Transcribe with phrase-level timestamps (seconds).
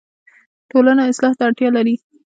[0.71, 1.95] ټولنه اصلاح ته اړتیا لري